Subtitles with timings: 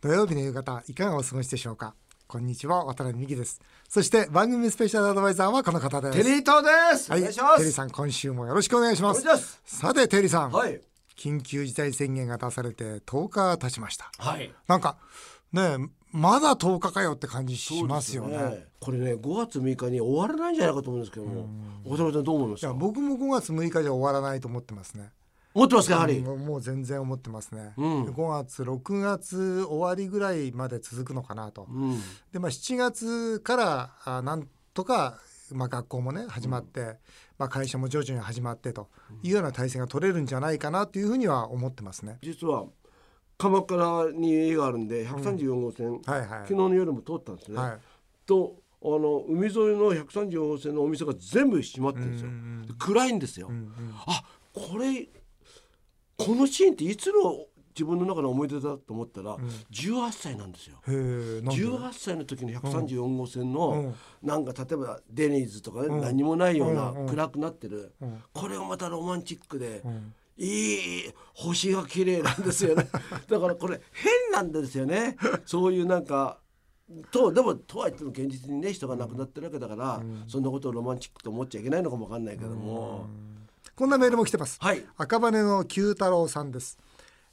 [0.00, 1.92] 土曜日の夕方いかがお過ごしでしょうか？
[2.28, 3.60] こんにちは渡辺美希です。
[3.88, 6.16] そして番組スペシャルアドバイザーはこの方です。
[6.16, 7.10] テリー東です。
[7.10, 7.56] はいお願いします。
[7.56, 9.22] テリーさん今週もよろしくお願いします。
[9.22, 9.60] お願いします。
[9.64, 10.80] さてテリーさん、はい。
[11.16, 14.08] 緊急事態宣言が出されて10日経ちました。
[14.18, 14.54] はい。
[14.68, 14.98] なんか
[15.52, 15.78] ね
[16.12, 18.38] まだ10日かよって感じしますよね。
[18.38, 21.48] そうですこれね、5月6日に終わらないんじゃないかと思うんですけども、
[21.84, 22.68] 渡辺さんどう思いますか？
[22.68, 25.10] いや僕も5月6日じゃ終わらないと思ってますね
[25.58, 26.20] 思ってますかやはり？
[26.20, 31.98] もうもう全然思ってますね、うん5月6月終わりぐらいまで続くのかなと、うん。
[32.32, 35.18] でまあ7月からあなんとか、
[35.52, 36.98] まあ、学校もね始まって、
[37.38, 38.88] まあ、会社も徐々に始まってと
[39.22, 42.18] いうような体制が取れるんじゃないかなというふうには思ってますね。
[42.22, 42.66] 実は
[43.36, 47.58] 鎌倉に家があるんで、134号線、はいはい昨日の夜も通ったんですね。
[47.58, 47.78] はい
[48.26, 48.56] と。
[48.80, 52.30] あの海沿いの134号線のお店が全部閉まってるんですよ。
[52.68, 53.50] で暗いんですよ。
[54.06, 54.22] あ、
[54.54, 55.08] これ
[56.18, 59.36] このシーンっていつの自分の中の思い出だと思ったら、
[59.70, 60.78] 18歳なんですよ。
[60.88, 63.94] へえなんで？18歳の時の134号線の、うん。
[64.28, 68.22] なんか例えばデニーズとかね、何もないような、うんうん暗くなってる、ん。
[68.32, 70.12] これがまたロマンチックで、ん。
[70.36, 72.88] いい星が綺麗なんですよね。
[73.28, 75.16] だからこれ変なんですよね。
[75.46, 76.40] そういうなんか
[77.12, 83.06] とでもとは言っても現実にね人が亡くなってるわけだから、そんなことをロマンチックと思っちゃいけないのかもわかんないけども、
[83.78, 84.58] こんなメールも来てます。
[84.60, 84.84] はい。
[84.96, 86.76] 赤羽の九太郎さんです、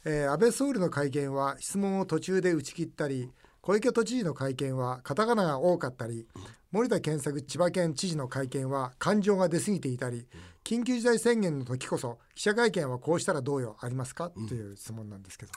[0.06, 6.28] えー安倍総理の会見は質問を途中で打ち切ったり小池都知事の会見はカタカナが多かったり
[6.72, 10.28] 森田健作千葉県知事の会見は感情が出過ぎていたり
[10.64, 15.52] 緊急事態宣言の時こそ記者会見はこうしたらどうよありますか、という質問なんですけど。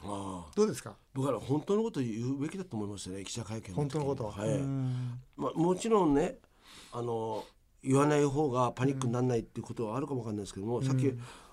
[0.57, 0.97] どうですか？
[1.13, 5.21] 僕は本当のことを言うべきだと思いますね記者会見本当のこと、はい、うん。
[5.37, 6.39] まあ、もちろんね
[6.95, 7.45] あの
[7.89, 11.07] 言わない方がパニックにならないっていうことはあるかもわかんないですけども、さっき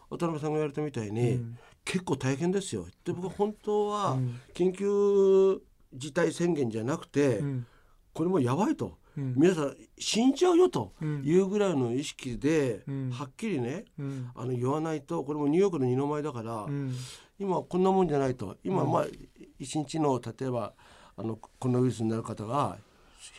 [0.09, 1.39] 渡辺さんが言われたみたいに、
[1.85, 2.85] 結構大変ですよ。
[3.05, 4.17] で僕は本当は
[4.53, 5.61] 緊急
[5.93, 7.65] 事態宣言じゃなくて、ん。
[8.13, 11.23] これもうやばいと、皆さん死んじゃうよとん。
[11.23, 13.11] いうぐらいの意識で、ん。
[13.11, 14.29] はっきりね、うん。
[14.35, 16.93] あの言わないとこれもニューヨークの二の舞だから、うん。
[17.39, 18.57] 今こんなもんじゃないと。
[18.63, 19.05] 今まあ
[19.57, 20.73] 一日の例えば
[21.15, 22.77] あのコロナウイルスになる方が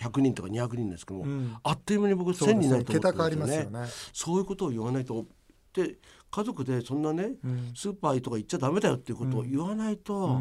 [0.01, 1.57] 100人とか200人ですけども、ん。
[1.63, 2.65] あっという間に僕1000そうですね。
[2.65, 3.87] になると思ってますよね。
[4.13, 5.27] そういうことを言わないと
[5.73, 5.99] で
[6.31, 7.31] 家族でそんなね、
[7.75, 10.41] スーパーとか行っちゃダメだよっていうことを言わないと、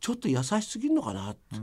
[0.00, 1.56] ちょっと優しすぎるのかなって、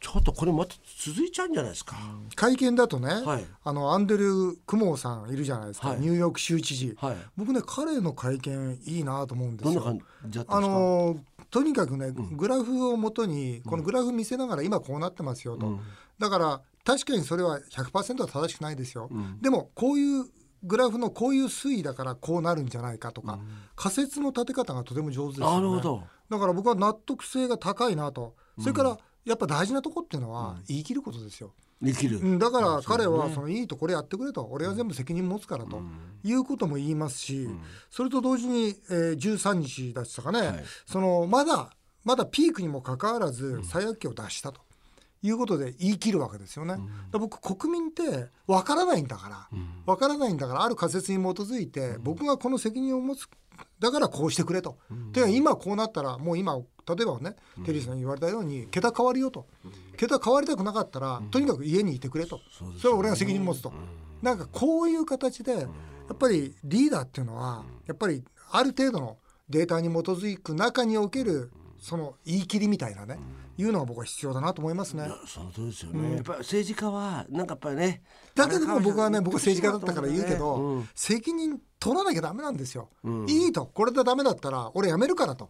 [0.00, 1.96] ちょっとこれまた続いちゃうんじゃないですか、
[2.36, 3.44] 会見だとね、はい。
[3.64, 6.00] あのアンドリュー・クモーさんいるじゃないですか、はい。
[6.00, 7.16] ニューヨーク州知事、はい。
[7.36, 9.98] 僕ね彼の会見いいなと思うんですよ。
[10.46, 11.16] あの
[11.50, 15.78] とにかくね、グラフをもとにこのグラフ見せながら今こうなってますよと、
[16.18, 19.08] だから確かにそれは100%は正しくないですよ、
[19.40, 20.24] でもこういう
[20.62, 23.38] グラフのこういう推移だからこうなるんじゃないかとか、
[23.76, 25.54] 仮説の立て方がとても上手ですよね。
[25.54, 26.02] なるほど。
[26.28, 28.34] だから僕は納得性が高いなと。
[28.58, 31.52] それからやっぱ大事なとこっていうのは言い切ることですよ、
[31.82, 34.48] 生きる、うん、だから彼はそのいいとこれやってくれと。
[34.50, 35.82] 俺は全部責任持つからと
[36.24, 37.48] いうことも言いますし、
[37.90, 40.64] それと同時に、えー13日でしたかね、はい。
[40.86, 41.70] そのまだ
[42.04, 44.62] まだピークにもかかわらず最悪期を出したと。
[45.20, 46.76] いうことで言い切るわけですよね。
[47.10, 49.48] 僕国民ってわからないんだから。
[49.84, 53.28] わからないんだからある仮説に基づいて僕がこの責任を持つ
[53.80, 54.78] だからこうしてくれと。
[55.12, 59.46] てか今こうなったらもう今例えばねテリーさんに言われたように桁変わるよと。
[59.96, 62.40] 桁変わりたくなかったらとにかく家にいてくれと。
[62.80, 63.72] それは俺が責任持つと。
[64.22, 65.66] なんかこういう形でや
[66.12, 69.18] っぱりリーダーっていうのはやっぱりある程度の
[69.48, 73.18] データに基づく中におけるその言い切りみたいなね
[73.56, 75.08] いうのが僕は必要だなと思いますね。
[75.26, 78.02] その通りですよね、やっぱり政治家はなんかやっぱりね
[78.34, 80.88] だけども僕はね僕は政治家だったから言うけど、うん。
[80.94, 82.88] 責任取らなきゃダメなんですよ、
[83.28, 83.66] いいと。
[83.66, 85.48] これでダメだったら俺辞めるからと、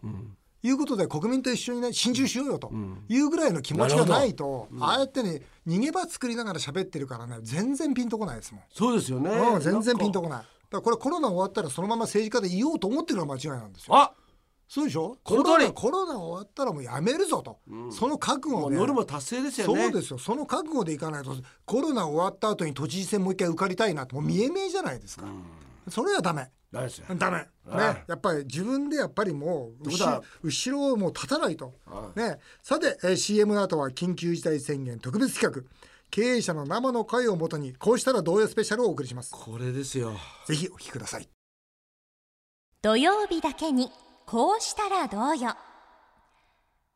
[0.61, 2.71] いうことで国民と一緒にね心中しようよと
[3.07, 10.43] いうぐらいの気持ちがないと、ああやってね逃げ場作りながら喋ってるからね全然ピンとこないですもん、そうですよね、うん、全然ピンとここない。
[10.43, 13.95] だからこれコロナ終わったらそのまま政治家でいようと思ってるのが間違いなんですよ。
[13.95, 14.13] あ
[14.67, 15.17] そうでしょ？
[15.23, 17.57] コロナコロナ終わったらもうやめるぞと、
[17.89, 18.75] その覚悟で。
[18.75, 19.81] もうノルマ達成ですよね。
[19.85, 20.19] そうですよ。
[20.19, 21.35] その覚悟でいかないと
[21.65, 25.25] コロナ終わった後に都知事選もう一回受かりたいなってもう見え見えじゃないですか、
[25.89, 26.49] それはダメ。
[26.71, 27.37] ダメですよダメ。
[27.37, 28.03] ね。
[28.07, 29.89] やっぱり自分でやっぱりもう
[30.43, 31.73] 後ろをもう立たないと。
[31.87, 32.39] あね。
[32.61, 35.63] さて、えー CM の後は緊急事態宣言特別企画。
[36.11, 39.31] 経営者の生の声をもとにこうしたらどうよスペシャルをお送りします。
[39.31, 40.13] これですよ。
[40.47, 41.29] ぜひお聞きください。
[42.81, 43.91] 土曜日だけに
[44.25, 45.55] こうしたらどうよ。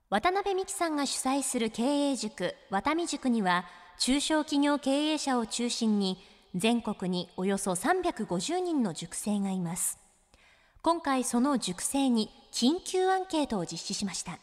[0.09, 3.65] 渡辺美樹さんが主催する経営塾渡美塾には
[3.99, 6.17] 中小企業経営者を中心に
[6.55, 9.97] 全国におよそ350人の塾生がいます。
[10.81, 14.37] 今回その塾生に緊急アンケートを実施しました。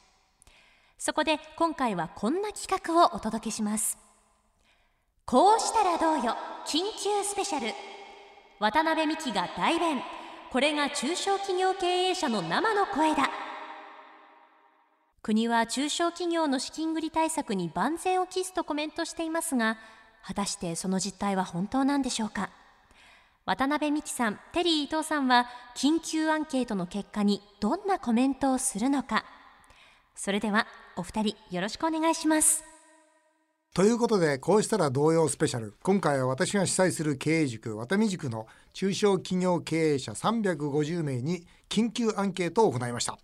[0.99, 3.99] そこで今回はこんな企画をお届けします。
[5.25, 6.37] こうしたらどうよ
[6.67, 7.73] 緊急スペシャル。
[8.59, 10.03] 渡辺美希が代弁。
[10.51, 13.31] これが中小企業経営者の生の声だ。
[15.23, 19.77] 国は中小企業の資金繰り対策に万全を期すとコメントしていますが
[20.27, 22.51] 果たしてその実態は本当なんでしょうか？
[23.47, 29.25] 渡辺美樹さんテリー伊藤さんは緊急アンケートの結果にどんなコメントをするのか？
[30.15, 32.63] それではお二人よろしくお願いします。
[33.73, 35.75] ということでこうしたら同様スペシャル。
[35.83, 43.19] 今回は私が主催する経営塾渡美塾の中小企業経営者350名に緊急アンケートを行いました。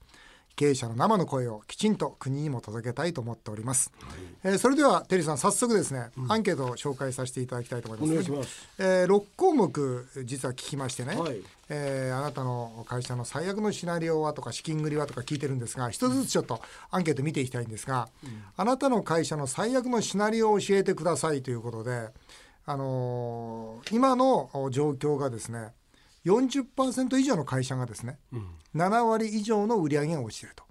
[0.57, 8.31] 経営者の生の声をきちんと国にも届けたいと思っております、はい、えー、それではテリーさん早速ですね、うん、アンケートを紹介させていただきたいと思います。
[8.31, 22.09] ます、えー、6項目実は聞きましてね、はい、えー、あなたの会社の最悪のシナリオはとか資金繰りはとか聞いてるんですが一つずつちょっとアンケート見ていきたいんですが、うん、あなたの会社の最悪のシナリオを教えてくださいということで
[22.69, 25.69] あのー、今の状況がですね
[26.27, 30.65] 40%以上の会社がですね、うん、7割以上の売り上げが落ちてると。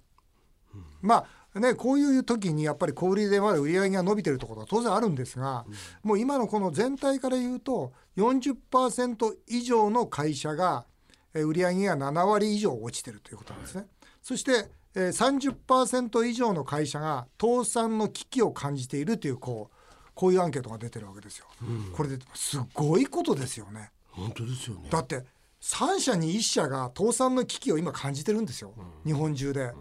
[0.74, 10.84] うん、まあね、こういう時にやっぱり小売りでまだ売り上げが伸びてるところは当然あるんですが、うん、もう今のこの全体から言うと40%以上の会社が
[11.32, 13.80] 売り上げが7割以上落ちてるということなんですね。
[13.80, 13.88] はい、
[14.22, 19.76] そして30%以上の会社が倒産の危機を感じているというこう
[20.14, 21.46] こういうアンケートが出てるわけですよ。
[21.94, 23.92] これですごいことですよね。
[24.10, 24.88] 本当ですよね。
[24.90, 25.24] だって
[25.62, 28.72] 3社に1社が倒産の危機を今感じてるんですよ、
[29.04, 29.72] 日本中で。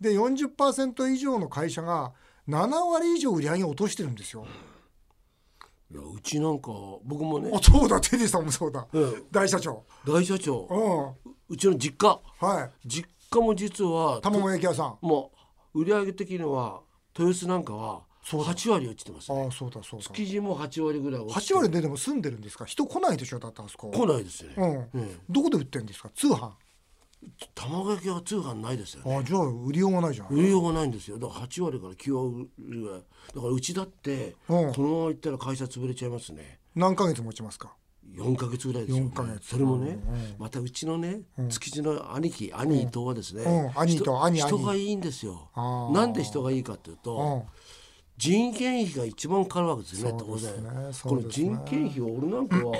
[0.00, 2.12] で40%以上の会社が
[2.48, 4.46] 7割以上売り上げを落としてるんですよ。
[5.92, 6.70] いやうちなんか
[7.04, 7.50] 僕もね。
[7.52, 8.00] あそうだ。
[8.00, 9.84] テディさんもそうだ、うん、大社長。
[10.06, 12.20] 大社長、うん、うちの実家。
[12.38, 12.88] はい。
[12.88, 14.98] 実家も実は卵焼き屋さん。
[15.00, 15.32] も
[15.74, 16.80] う売上的には
[17.18, 20.06] 豊洲なんかは8割落ちてます、ね、あそうだそうだ。
[20.06, 22.64] 築地も8割ぐらい落ちて8割ででも住んでるんですか？
[22.64, 23.90] 人来ないでしょだったあそこ。
[23.90, 26.10] 来ないですよね、うん、うん、どこで売ってんですか？
[26.14, 26.50] 通販。
[27.54, 30.28] 卵焼きは通販ないですよ、ね、あじゃあ売りようがないじゃん。
[30.28, 31.18] 売りようがないんですよ。
[31.18, 33.00] だから8割から9割ぐらい。
[33.34, 36.60] だからうちだって、このままいったら会社潰れちゃいますね。
[36.74, 37.74] 何ヶ月持ちますか
[38.16, 39.12] ？4か月ぐらいですよ、ね、
[39.42, 39.98] それもね、
[40.38, 43.44] またうちのね、築地の兄貴兄伊藤はですね、
[43.76, 45.50] 兄と兄人がいいんですよ。
[45.92, 47.44] なんで人がいいかというと、
[48.20, 50.70] 人件費が一番かかるわけですね当然、ね、
[51.02, 52.76] この人件費を俺なんかは、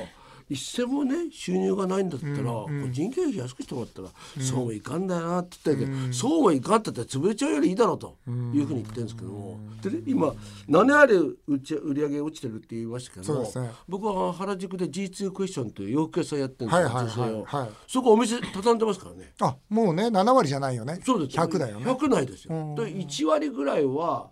[0.50, 10.34] 一銭もね収入がないんだったら、うんうん、人件費安くしてもらったら、うん、そうもいかんだよなって言ったけど、うん、そうもいかんって言ったら潰れちゃうよりいいだろうというふうに言ってるんですけども、でね今
[10.66, 19.32] 何あれ売売り上げ落ちてるって言いましたけど、ね、僕は原宿で G2 クエスチョンという洋服屋さんやってるんですよ、はいはいはいはい、そこお店畳んでますからね。
[19.40, 21.00] あもうね7割じゃないよね。
[21.06, 21.86] そうです100だよね。
[21.86, 24.30] 100ないですよ、で1割ぐらいは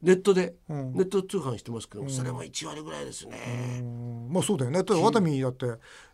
[0.00, 3.82] ネットで、うん、ネット通販してますけど、それも1割ぐらいですね。
[4.30, 4.82] まあそうだよね。
[4.82, 5.66] だワタミだって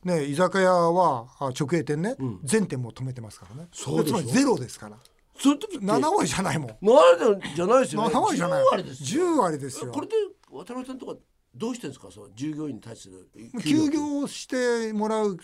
[0.05, 3.69] ね居酒屋は直営店ね、全店も止めてますからね。
[3.73, 4.97] そうつまりゼロですから。
[5.37, 6.69] その時7割じゃないもん。
[6.71, 6.93] 7
[7.31, 8.15] 割じゃないですよね。
[8.15, 8.63] 7割じゃない。
[8.63, 9.93] 10割です10割ですよ。
[9.93, 10.15] これで
[10.51, 11.15] 渡辺さんとか
[11.55, 12.11] どうしてんですか？
[12.11, 13.29] その従業員に対する
[13.63, 15.37] 休業してもらう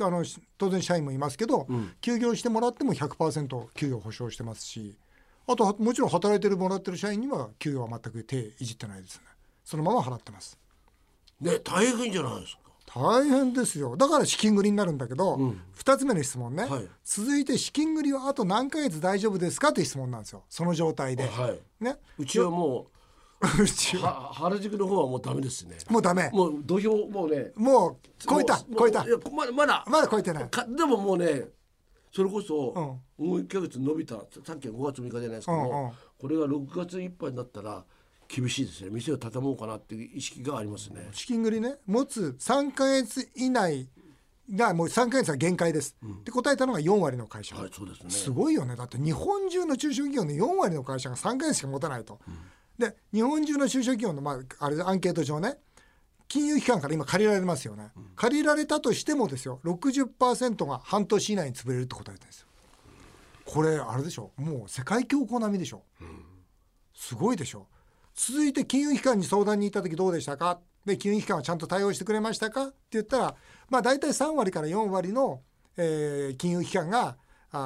[0.00, 0.24] あの
[0.58, 4.96] 当然社員もいますけど、うん、休業してもらっても100%給与保証してますし
[5.48, 9.22] あともちろん働いてるもらってる社員には給与は全く手いじってないですね。
[9.64, 10.58] そのまま払ってます。
[11.40, 12.60] ね大変じゃないですか。
[12.86, 13.96] 大変ですよ。
[13.96, 20.44] だから資金繰りになるんだけど、うん、2つ目の質問ね、はい、続いて資金繰りはあと何ヶ月大丈夫ですかっていう質問なんですよ。
[20.48, 21.48] その状態で、は
[21.80, 22.96] い、ね、うちはもう
[23.62, 24.32] うちは。
[24.32, 25.76] 原宿の方はもうダメですね。
[25.90, 26.30] もうダメ。
[26.32, 29.04] もう土俵もうねもう超えた超えた。
[29.30, 29.84] まだまだ。
[29.88, 30.50] まだ超えてない。
[30.76, 31.48] でももうね
[32.12, 37.84] それこそ、もう1か月伸びたさっきは5月6日じゃないですけど、うんうん、これが6月いっぱいになったら
[38.28, 38.90] 厳しいですね。
[38.90, 41.08] 店を畳もうかなっていう意識がありますね。
[41.12, 41.76] 資金繰りね。
[41.86, 43.88] 持つ3か月以内
[44.54, 48.76] がもう3か月は限界です、うん、って答えたのが4割の会社、はいそうですね、すごいよね。
[48.76, 52.36] だって日本中の中小企業の4割の会社が3か月しか持たないと、うん、
[52.78, 55.58] で日本中の中小企業の、まあ、あれアンケート上ね
[56.28, 62.46] 金融機関から今借りられますよね、うん、借りられたとしてもですよ60%が半年以内に潰れるって答えてるんですよ。
[63.44, 66.04] これあれでしょもう世界恐慌並みでしょ、う。
[66.04, 66.24] ん、
[66.94, 67.68] すごいでしょ
[68.14, 70.58] 続いて金融機関に相談に行った時どうでしたか？
[70.84, 72.66] で金融機関はちゃんと対応してくれましたか？
[72.66, 73.34] って言ったら
[73.68, 75.42] まあ大体3割から4割の、
[75.76, 77.16] えー、金融機関が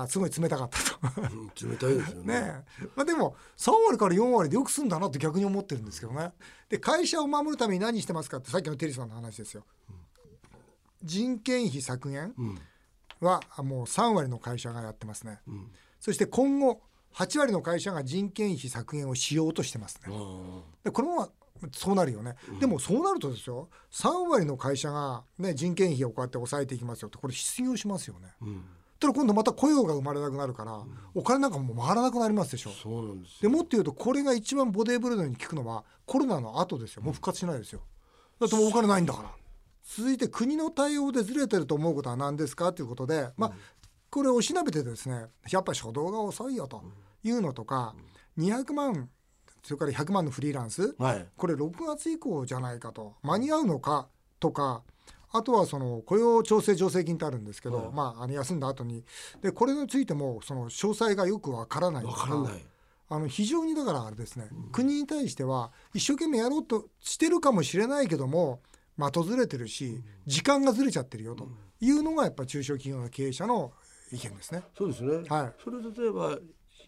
[0.02, 1.66] あすごい冷たかったと。
[1.66, 2.40] 冷たいですよね。
[2.40, 2.64] ね
[2.96, 6.32] まあ、でも3割から4割でよくすんだなって逆に思ってるんですけどね。
[6.70, 9.96] で会社を守るために何してますかってさっきのテリーさんの話ですよ、うん、
[11.02, 12.32] 人件費削減
[13.20, 16.80] はもう3割の会社がやってますね、うん、そして今後
[17.14, 20.14] 8割の会社が人件費削減をしようとしてますね。
[20.84, 21.28] でこのまま
[21.72, 23.68] そうなるよね、うん、でもそうなるとですよ。
[23.90, 28.28] 3割の会社が、ね、人件費をこうやって抑えていきますよってこれ失業しますよね。
[29.00, 32.70] うんたら今度また雇用が生まれなくなるから、うん、お金なんかも回らなくなりますでしょ。
[32.70, 37.02] そうなんですでもっと言うとこれが一番ボディーブルドに効くのはコロナの後ですよ。
[37.02, 37.80] もう復活しないですよ。
[38.38, 39.30] だってもうお金ないんだから。
[39.82, 43.52] 続いて国の対応でずれてると思うことは何ですかということで、まあ、
[44.10, 46.84] これを調べてですねやっぱり初動が遅いよと
[47.24, 47.94] いうのとか、
[48.38, 49.08] 200万
[49.62, 54.82] それから100万のフリーランス、はい、これ6月以降じゃないかと間に合うのかとか
[55.32, 59.04] あとはその雇用調整助成金ってあるんですけど、はい、まあ、あの休んだ後に。
[59.42, 62.50] でこれについてもその詳細がよくわからないとか
[63.12, 68.60] あの非常にだからあれですね、うん、国に対しては一生懸命やろうとしてるかもしれないけども
[68.96, 71.48] 的ずれてるし時間がずれちゃってるよと
[71.80, 73.72] いうのがやっぱ中小企業の経営者の
[74.12, 74.62] 意見ですね。
[74.76, 75.22] そうですね。
[75.28, 75.52] はい。
[75.62, 76.38] それ例えば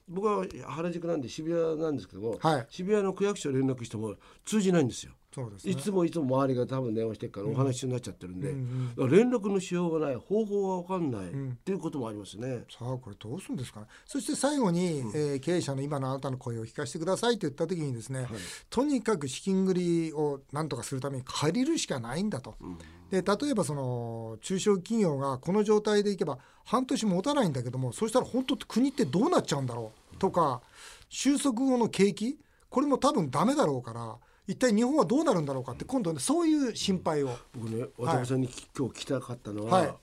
[0.08, 5.12] 僕は原宿なんで渋谷なんですけども、はい、渋谷の区役所連絡しても通じないんですよ。
[5.34, 12.64] そうです、ね、いつもいつも周りが多分電話してるからお話になっちゃってるんで、うんうん、連絡のしようがない方法が分かんない、うん、っていうこともありますね。
[12.70, 13.86] さあこれどうするんですかね。
[14.04, 18.28] そして最後に、うん、えー、経営者の今のあなたの声を聞かせてくださいと言った時にですね、はい、
[18.68, 19.72] とにかく資金繰
[20.08, 22.54] りを何とかするために借りるしかないんだと。
[22.60, 22.78] うん。
[23.10, 30.62] で例えばその中小企業がこの状態でいけば半年持たないんだけどもそしたら本当国ってどうなっちゃうんだろうとか
[31.10, 32.38] 収束後の景気
[32.70, 37.30] これも多分ダメだろうから一体日本はどうなるんだろうかって今度ねそういう心配を。
[37.54, 39.94] 僕ね渡辺さんに、はい、今日聞きたかったのは、はい、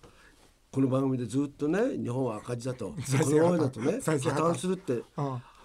[0.72, 2.96] この番組でずっとね日本は赤字だとこ
[3.29, 5.03] のままだとね破綻するって、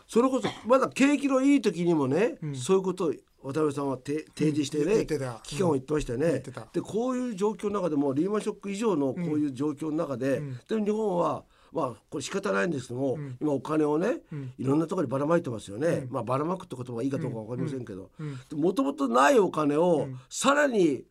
[0.08, 3.12] それこそまだ景気のいい時にもね、うん、そういうことを
[3.44, 5.04] 渡辺さんは提示してね、
[5.42, 18.10] 期間を言ってましたよね、でこういう状況の中でもリーマンショック以上のこういう状況の中で、で日本はまあこれ仕方ないんですけども、うん、今お金をね、うん、いろんなところにばらまいてますよね、うん、まあばらまくって言葉はいいかどうか分かりませんけど。
[18.54, 21.04] もともとないお金をさらに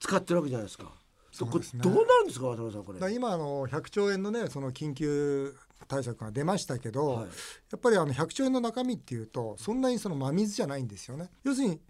[0.00, 0.92] 使ってるわけじゃないですか。
[1.30, 3.14] そこ、ね、どうなるんですか渡辺さんこれ？
[3.14, 5.54] 今あの100兆円のねその緊急
[5.88, 7.28] 対策が出ましたけど、はい、や
[7.76, 11.30] っぱりあの100兆円の中身っていうとそんなにその真水じゃないんですよね。
[11.42, 11.80] 要するに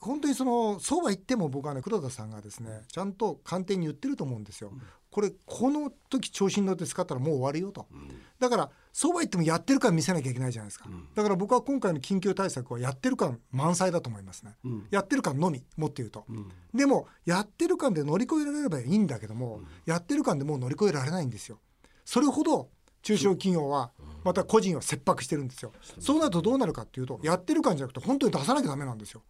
[0.00, 4.72] 本当にそのそうは言っても僕はね黒田さんがですねちゃんと官邸に言ってると思うんですよ。
[5.10, 16.26] これこの時調子に乗って使ったらもう終わるよと、うん、だからそうは言ってもやってる感見せなきゃいけないじゃないですか、うん、だから僕は今回の緊急対策はやってる感満載だと思いますね、うん、やってる感のみもっと言うと、
[16.74, 21.58] でもやってる感で乗り越えられればいいんだけども、やってる感でもう乗り越えられないんですよ。
[22.04, 22.68] それほど
[23.02, 23.90] 中小企業は
[24.28, 29.22] また個人を切迫してるんですよ、そうなるとどうなるかっていうとやってる感じゃなくて本当に出さなきゃダメなんですよ、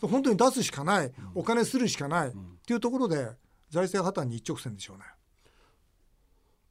[0.00, 1.12] 本当に出すしかない。
[1.36, 2.28] お金するしかない。
[2.30, 2.32] っ
[2.66, 3.28] ていうところで
[3.70, 5.04] 財政破綻に一直線でしょうね。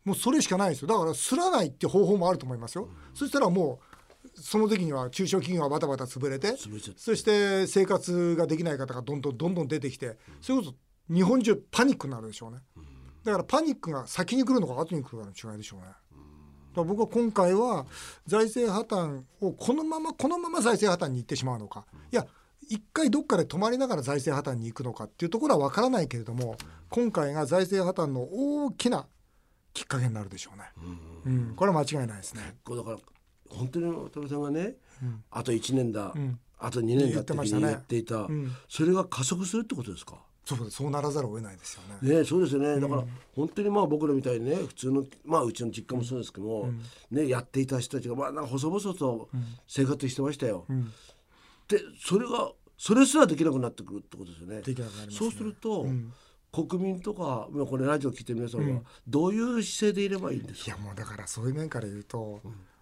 [0.04, 0.88] もうそれしかないですよ。
[0.90, 3.80] だからすらないって方法もあると思いますよ、うん、そしたらも
[4.26, 6.56] うその時には中小企業はバタバタ潰れて
[6.98, 12.84] そして生活ができない方がどんどんどんどん出てきて、うん、それこそ日本中パニックになるでしょうね、うん、
[13.24, 15.88] だからパニックが先に来るのか後に来るかの違いでしょうね。
[16.76, 17.86] だ僕は今回は
[18.26, 22.26] 財政破綻をこのままこのまま財政破綻に行ってしまうのか、いや
[22.70, 26.58] 一回どっかで止まりながら財政破綻に行くのかっていうところは分からないけれども
[26.90, 29.08] 今回が財政破綻の大きな
[29.74, 30.66] きっかけになるでしょうね。
[31.26, 32.56] うん、うん、これは間違いないですね。
[32.64, 32.98] これだから
[33.50, 40.16] 本当に渡辺さんがね、うん、あと1年だ、うん、あと2年だって言っていた、ね、それが加速するってことですか？
[40.56, 42.20] そう そうならざるを得ないですよね。
[42.20, 42.80] ねそうですよね。
[42.80, 43.06] だから
[43.36, 46.70] 本当にまあ僕らみたいにね普通のまあうちの実家もそうですけども、
[47.10, 49.30] ねやっていた人たちがまあなんか細々と
[49.68, 50.66] 生活してましたよ。
[51.68, 54.62] でそれがそれすらできなくなってくるってことですよね。
[55.06, 55.12] ね。
[55.12, 55.86] そうすると、
[56.52, 62.42] 国民とかこれラジオ聞いてる皆さんはどういう姿勢でいればいいんですか、いやもうだからそういう面から言うと、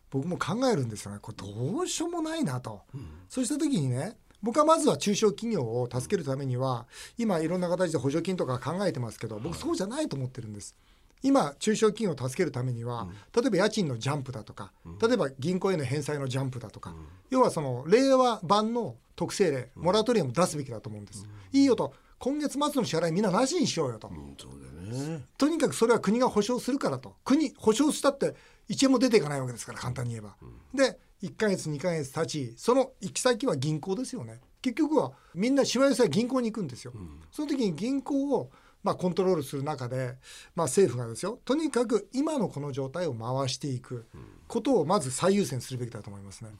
[0.10, 1.20] 僕も考えるんですよね。
[1.22, 10.76] これどうしようもないなと、うん、そうした時にね僕はまずは中小企業を助けるためには今いろんな形で補助金とか考えてますけど僕そうじゃないと思ってるんです。
[11.22, 16.96] 今中小企業を助けるためには、例えば家賃のジャンプだとか、例えば銀行への返済のジャンプだとか、
[17.30, 21.28] 要はその令和版の特性例モラトリアム出すべきだと思うんです。
[21.52, 21.94] いいよと。
[22.20, 27.16] 今月末の支払いみんななしにしようよと、うん、ね、とにかくそれは国が保証するからと。
[27.24, 28.36] 国保証したって
[28.70, 34.40] 1円も出ていかないわけですから簡単に言えば、うん、で1か月2か月経ちその行き先は銀行ですよね。
[34.62, 38.52] 結局はみんなしわ寄せは銀行に行くんですよ、うん、その時に銀行を
[38.84, 40.16] まあ、コントロールする中で、
[40.56, 44.08] まあ、政府がですよとにかく今のこの状態を回していく
[44.48, 46.52] ことをまず最優先するべきだと思いますね。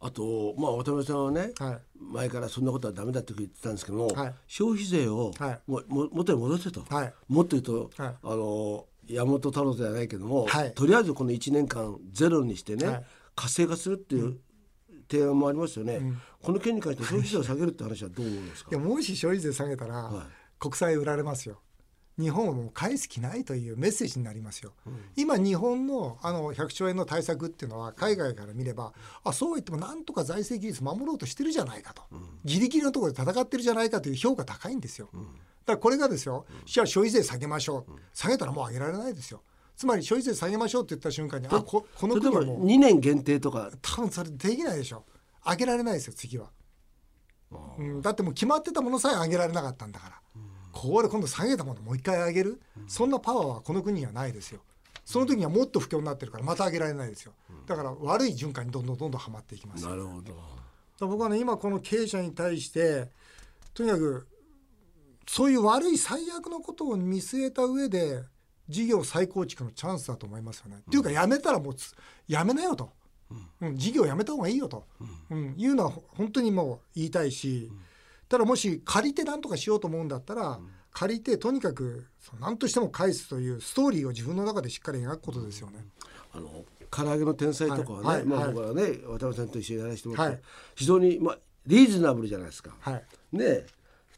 [0.00, 5.32] あと、まあ、渡辺さんはね、はい、前からそんなことはだめだって言ってたんですけども、はい、消費税を
[5.66, 13.02] も、も元に戻せと、はい、もっと言うと、はい、あの山本太郎じゃないけども、とりあえずこの1年間ゼロにしてね、
[13.34, 14.38] 活性化するっていう
[15.10, 16.00] 提案もありますよね、
[16.42, 18.70] この件に関して消費税を下げるって話はどう思うんですか？
[18.70, 20.26] いやもし消費税下げたら、はい。
[20.58, 21.60] 国債売られますよ。
[22.16, 24.72] 日本はもう返す気ないというメッセージになりますよ、
[25.16, 28.92] 今日本のあの100兆円の対策っていうのは海外から見れば
[29.24, 32.02] あそうは言ってもなんとか財政規律守ろうとしてるじゃないかと、
[32.44, 35.26] ギリギリのところで戦ってるじゃないかという評価高いんですよ、だか
[35.72, 39.42] らこれがですよじゃあ消費税下げましょう、下げたらもう上げられないですよ
[39.76, 43.70] つまり消費税下げましょうって言った瞬間にあここの国はもう2年限定とか。
[43.82, 45.04] 多分それできないでしょ
[45.44, 46.50] 上げられないですよ次は、
[47.78, 50.20] うん、だってもう決まってたものさえ上げられなかったんだから、
[50.72, 54.60] これ今度下げたものもう一回上げる、そんなパワーはこの国にはないですよ。
[55.04, 57.32] その時にはもっと不況になってるからまた上げられないですよ。
[57.66, 60.34] だから悪い循環にどんどんどんどんはまっていきますなるほど
[61.06, 63.08] 僕はね今この経営者に対して
[63.72, 64.26] とにかく
[65.26, 68.22] そういう悪い最悪のことを見据えた上で
[68.68, 70.76] 事業再構築のチャンスだと思いますよね。
[70.76, 71.94] っていうかやめたらもうつ
[72.26, 72.90] やめなよと、
[73.60, 73.76] うん。
[73.76, 74.86] 事業やめた方がいいよと、
[75.30, 75.54] うん。
[75.56, 77.70] いうのはほ本当にもう言いたいし、
[78.28, 80.58] ただもし借りて何とかしようと思うんだったら、
[80.92, 82.06] 借りてとにかく
[82.40, 85.84] 何としても返すというストーリーを自分の中でしっかり描くことですよね。
[86.32, 88.46] あの唐揚げの天才とかはね、まあ、はい。
[88.46, 88.54] はい。
[88.54, 90.42] 僕はね渡辺さんと一緒にやらせてもらって、はい。
[90.76, 92.74] 非常に、まあ、リーズナブルじゃないですか。
[92.78, 93.04] はい。
[93.32, 93.66] ね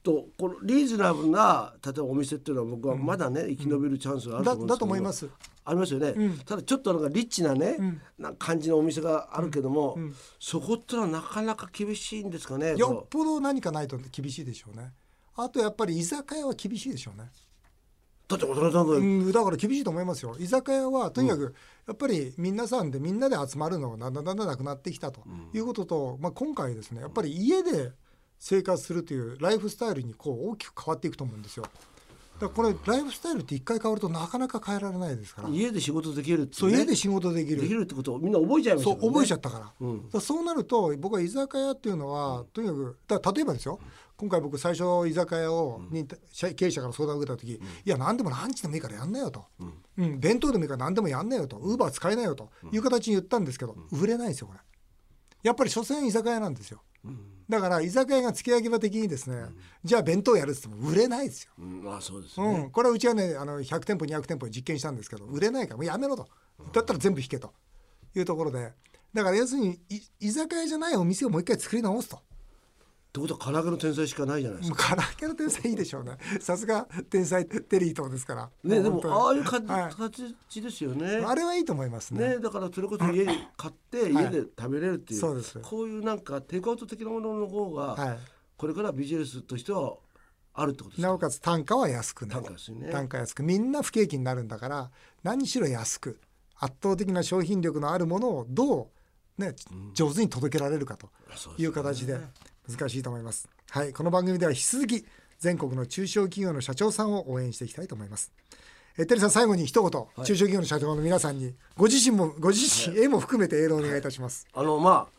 [0.06, 4.75] とこのリーズナブルな例えばお店っていうのは僕はまだね、生き延びるチャンスがあるとだ思うんですけど。
[4.75, 5.28] だと思います。
[5.64, 6.38] ありますよね、うん。
[6.38, 7.76] ただちょっとなんかリッチなね、
[8.16, 10.14] な感じのお店があるけども、ん。
[10.38, 14.92] そこってのはなかなか厳しいんですかねよっぽど何かないと厳しいでしょうね。
[15.34, 17.28] あとやっぱり居酒屋は厳しいでしょうね。
[18.28, 20.36] だって渡辺さん、だから厳しいと思いますよ。
[20.38, 21.52] 居酒屋はとにかく
[21.88, 25.22] やっぱり皆さんでみんなで集まるのがだんだんだんだんなくなってきたと
[25.52, 27.92] いうことと、まあ、今回ですねやっぱり家で
[28.38, 31.64] 生活するというライフスタイルにこう大きく変わっていくと思うんですよ。
[32.38, 35.49] だからこれライフスタイルって一回変わるとなかなか変えられないですから。
[35.49, 37.62] 家で仕事できるって、ね、そう家で仕事できる。
[37.62, 43.81] できるってことをみんな覚えちゃいましたそう覚えちゃっったから,、うんらそうなると僕は居酒屋っていうのは、とにかくだ例えばですよ。
[44.19, 49.45] 今回僕最初居酒屋を、に社経営者から相談を受けた時、いや何でもランチでもいいからやんなよと、
[49.97, 50.21] うん。
[50.21, 51.56] 弁当でもいいから何でもやんなよと。
[51.56, 54.60] ウーバー使えなよという形に言ったんですけど、売れないですよこれ。
[55.43, 56.82] やっぱり所詮居酒屋なんですよ、
[57.49, 59.45] だから居酒屋が付け焼き場的にですね、
[59.85, 61.52] じゃあ弁当やるっつっても売れないですよ。
[61.59, 66.28] うん、あそうですうね、ん、これはうちはねあの100店舗200店舗で実験したんですけど売れないからもうやめろと。
[66.73, 67.52] だったら全部引けと。
[68.19, 68.73] いうところで。
[69.13, 72.21] だから要するにい居酒屋じゃないお店をもう一回作り直すと
[73.17, 74.95] ってことは唐揚げの天才しかないじゃないですか。
[74.95, 76.19] 唐揚げの天才いいでしょうね。
[76.41, 78.50] さすが天才テリーとですから。
[78.63, 79.93] ねでもああいうか、はい。
[79.93, 81.25] 形ですよね。
[81.25, 82.29] あれはいいと思いますね。
[82.29, 84.13] ね、だからそれこそ家に買ってはい。
[84.13, 85.59] 家で食べれるっていう、そうです。
[85.61, 88.19] こういうなんかテイクアウト的なものの方が、はい。
[88.57, 89.95] これからビジネスとしては
[90.52, 91.09] あるってことですか？
[91.09, 92.91] なおかつ単価は安くなる単価ですよね。
[92.91, 93.43] 単価安く。
[93.43, 94.91] みんな不景気になるんだから
[95.23, 96.21] 何しろ安く。
[96.59, 98.91] 圧倒的な商品力のあるものをど
[99.39, 99.55] う、ね、
[99.93, 101.11] 上手に届けられるかと
[101.59, 102.19] いう形で
[102.69, 103.49] 難しいと思います。
[103.71, 105.07] はい、この番組では引き続き
[105.39, 108.33] 全国の中小企業の社長さんを応援していきたいと思います。
[108.99, 114.47] えテリーさん最後に一言、中小企業の社長の皆さんにご自身もご自身へも含めてエールをお願いいたします。
[114.52, 115.17] あのまあ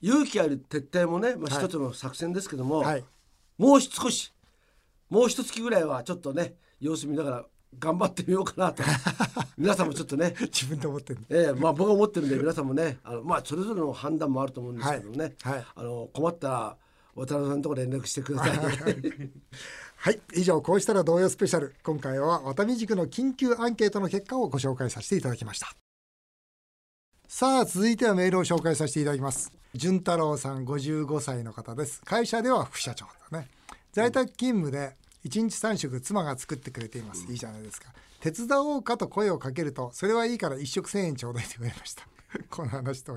[0.00, 3.04] 勇気ある撤退もね、まあ、一つの作戦ですけども、はい、
[3.58, 4.32] もう少し
[5.10, 7.44] もう一月ぐらいはちょっとね様子見ながら
[7.78, 8.82] 頑張ってみようかなと。
[9.58, 10.34] 皆さんもちょっとね。
[10.38, 11.20] 自分で思ってる。
[11.28, 15.52] ええまあ僕は思ってるんで皆さんもねあのまあそれぞれの判断もあると思うんですけどね、はい。
[15.54, 15.66] はい。
[15.74, 16.76] あの困ったら
[17.16, 18.56] 渡辺さんのところ連絡してください、
[19.96, 21.74] はい、 以上こうしたら同様スペシャル。
[21.82, 25.74] 今回はワタミ塾の緊急アンケートの結果をご紹介させていただきました。
[27.26, 29.50] さあ続いてはメールを紹介させていただきます。
[29.74, 32.02] 潤太郎さん55歳の方です。
[32.04, 33.48] 会社では副社長だね。
[33.92, 37.24] 在宅勤務で1日3食妻が作ってくれています。
[37.30, 37.92] いいじゃないですか。
[38.20, 42.06] 手伝おうかと声をかけるとそれはいいから1食1000円ちょうだいって言われました
[42.50, 43.14] この話と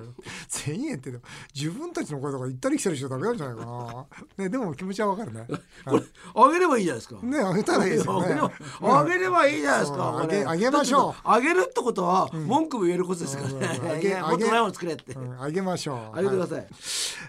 [0.50, 5.46] 1000円ってでも自分たちの声とか行ったり来たりしてダメなんじゃないかな、ね、でも気持ちはわかるね。
[5.86, 6.04] これ
[6.36, 8.40] あげればいいじゃないですか、ねあげたらいいですよね。
[8.82, 11.22] あげればいいじゃないですかあげあげましょう。
[11.24, 16.18] あげるってことは文句も言えることですからうんね、あげもっと前も作れって、うん、あげましょう。
[16.18, 16.68] あげてください、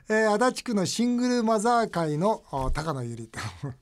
[0.09, 3.31] えー足立区のシングルマザー会のあ高野ゆり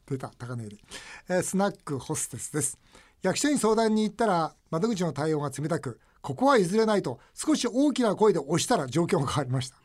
[0.07, 0.81] 出た高野ゆり、
[1.29, 2.79] えースナックホステスです。
[3.23, 9.79] 役所に相談に行ったら窓口の対応が冷たくここは譲れないと少し大きな声で押したら状況が変わりました。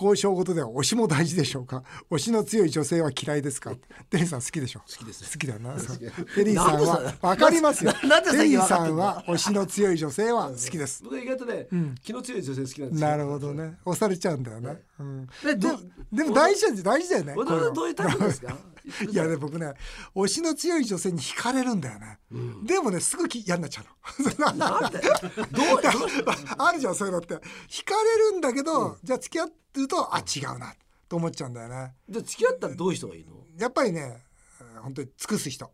[0.00, 3.72] 交渉事では推しも大事でしょうか推しの強い女性は嫌いですか
[4.08, 5.74] テリーさん好きでしょ好きです好きだな
[6.34, 7.98] テリーさんはなんでそれわかりますよテ
[8.44, 11.66] リーさんは推しの強い女性は好きです僕意外とね、
[12.02, 14.80] 気の強い女性好きなんですなるほどね押されちゃうんだよね、
[16.12, 18.56] でも大事だ大事だよねどういうタイプですか
[19.10, 19.72] いやね僕ね
[20.14, 22.18] 推しの強い女性に惹かれるんだよね、
[22.64, 25.80] でもねすぐ嫌になっちゃうのなんでどう
[26.58, 27.34] あるじゃんそういうのって
[27.68, 30.74] 惹かれるんだけど、じゃあ付き合ってるとあ違うな
[31.08, 31.94] と思っちゃうんだよね。
[32.08, 33.32] じゃあ付き合ったらどういう人がいいの？
[33.58, 34.22] やっぱりね
[34.60, 35.70] うん本当に尽くす人。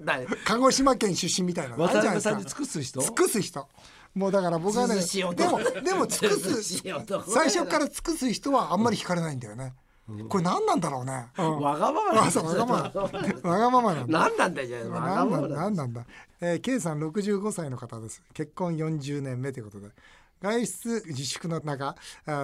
[0.00, 3.00] だ鹿児島県出身みたいな渡辺さんに尽くす人？
[3.00, 3.68] 尽くす人。
[4.14, 5.58] もうだから僕はねで男。
[5.58, 6.82] もでも尽くす。
[7.30, 9.74] 最初から尽くす人はあんまり惹かれないんだよね、
[10.28, 11.60] これ何なんだろうね、うん。
[11.60, 12.74] わがままわがまま。
[13.50, 13.94] わがまま。
[13.94, 14.18] なんだ。
[14.18, 15.00] 何なんだよじゃあ。
[15.00, 15.56] 何なんだ。
[15.56, 16.06] 何なんだ、
[16.40, 18.22] えー、K さん65歳の方です。
[18.32, 19.88] 結婚40年目ということで
[20.40, 21.96] 外出自粛の中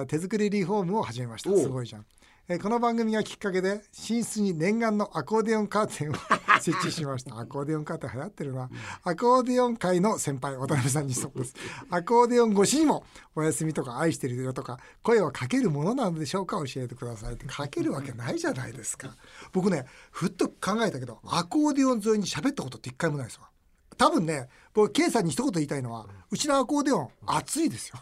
[0.07, 1.49] 手作りリフォームを始めました。
[1.55, 6.13] すごいじゃん、えーこの番組がきっかけで寝室に念願のアコーディオンカーテンを
[6.61, 7.39] 設置しました。
[7.39, 8.69] アコーディオンカーテン流行ってるな。
[9.03, 11.55] アコーディオン界の先輩渡辺さんにそうです。
[11.89, 13.03] アコーディオン越しにも
[13.33, 17.47] お休みとか愛してるよとか声をかけるものなのでしょうか教えてくださいって。
[17.47, 19.15] かけるわけないじゃないですか。
[19.51, 23.49] 僕ねふっと考えたけどアコーディオン沿いに喋ったことって一回もないですわ
[23.97, 27.95] 多分ね僕 K さんに一言言いたいのはうちのアコーディオン熱いですよ。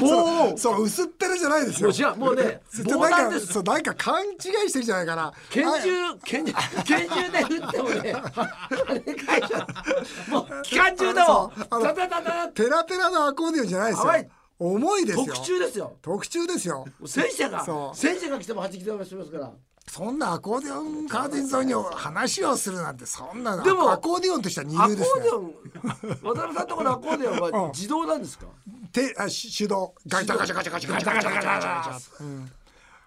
[0.00, 2.16] もう そう薄っぺらじゃないですよ。
[2.16, 3.46] もうね なんです。
[3.48, 4.36] かそうなんか勘違い
[4.70, 5.32] してるじゃないかな。
[5.50, 5.90] 拳あ銃
[6.24, 6.52] 拳銃
[6.84, 8.12] 拳銃で撃ってもね
[10.28, 11.50] もう 機関銃だもん
[11.82, 12.48] タタタタ。
[12.48, 14.06] ペラペラのアコーディオンじゃないですよ。
[14.08, 15.26] はい重いですよ。
[15.26, 15.96] 特注ですよ。
[16.00, 16.86] 特注ですよ。
[17.04, 17.62] 戦車が
[17.94, 19.52] 戦車が来ても弾き飛ばしますから
[19.90, 25.54] そんなアコーディオンカーテン沿いに話をするなんてそんなでもアコーディオンとしては二アコーデ流ですねィオン
[26.34, 28.46] 渡辺さんとこのアコーディオンうんは自動なんですか？
[28.92, 29.94] 手あし手動。
[30.08, 32.46] ガチャガチャガチャガチャガチャガチャガチャガチャガチャ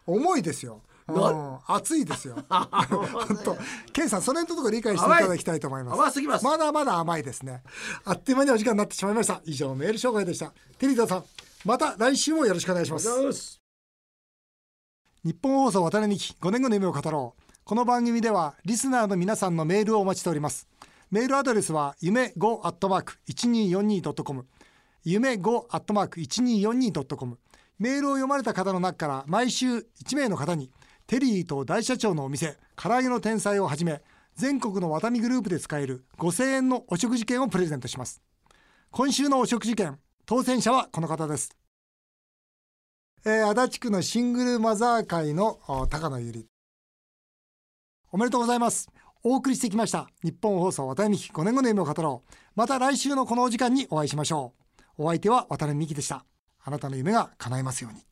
[0.07, 3.57] 重いですようん熱いですよ本当
[3.91, 7.63] ケンさんそれのところ理解していただきたいと思います甘すぎますまだまだ甘いですね
[8.05, 11.23] あっという間にお時間になってしまいました以上メール紹介でしたテリーダさん
[11.65, 13.58] また来週もよろしくお願いします
[15.25, 17.41] 日本放送渡辺美希5年後の夢を語ろう。
[17.65, 20.69] この番組ではリスナーの皆さんのメールをお待ちしております。
[21.11, 24.45] メールアドレスは夢 5-1242.com
[25.03, 27.37] 夢 5-1242.com
[27.79, 30.71] メールを読まれた方の中から毎週1名の方に
[31.05, 34.01] テリーと大社長のお店唐揚げの天才をはじめ
[34.35, 38.21] 全国のワタミグループで使える5000円のお食事券をプレゼントします。
[38.91, 41.58] 今週のお食事券当選者はこの方です。
[43.25, 46.47] えー、足立区のシングルマザー会の高野ゆり
[48.11, 48.89] おめでとうございます。
[49.23, 50.09] お送りしてきました。
[50.23, 52.33] 日本放送渡辺美希5年後の夢を語ろう。
[52.55, 54.53] また来週のこのお時間にお会いしましょ
[54.97, 55.03] う。
[55.03, 56.25] お相手は渡辺美希でした。
[56.63, 58.08] あなたの夢が叶いますように。